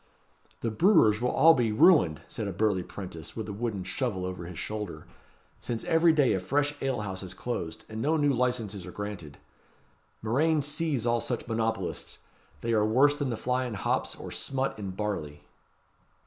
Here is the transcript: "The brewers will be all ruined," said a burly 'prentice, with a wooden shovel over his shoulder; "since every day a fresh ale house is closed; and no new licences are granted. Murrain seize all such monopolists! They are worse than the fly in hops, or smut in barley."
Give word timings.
"The 0.61 0.71
brewers 0.71 1.21
will 1.21 1.53
be 1.53 1.69
all 1.71 1.75
ruined," 1.77 2.21
said 2.27 2.47
a 2.47 2.51
burly 2.53 2.81
'prentice, 2.81 3.35
with 3.35 3.47
a 3.47 3.53
wooden 3.53 3.83
shovel 3.83 4.25
over 4.25 4.45
his 4.47 4.57
shoulder; 4.57 5.05
"since 5.59 5.83
every 5.83 6.11
day 6.11 6.33
a 6.33 6.39
fresh 6.39 6.73
ale 6.81 7.01
house 7.01 7.21
is 7.21 7.35
closed; 7.35 7.85
and 7.87 8.01
no 8.01 8.17
new 8.17 8.33
licences 8.33 8.87
are 8.87 8.91
granted. 8.91 9.37
Murrain 10.23 10.63
seize 10.63 11.05
all 11.05 11.21
such 11.21 11.47
monopolists! 11.47 12.17
They 12.61 12.73
are 12.73 12.83
worse 12.83 13.15
than 13.15 13.29
the 13.29 13.37
fly 13.37 13.65
in 13.67 13.75
hops, 13.75 14.15
or 14.15 14.31
smut 14.31 14.79
in 14.79 14.89
barley." 14.89 15.43